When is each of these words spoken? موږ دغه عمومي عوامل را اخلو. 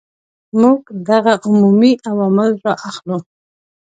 موږ 0.61 0.81
دغه 1.09 1.33
عمومي 1.47 1.93
عوامل 2.09 2.51
را 2.63 2.73
اخلو. 2.89 3.17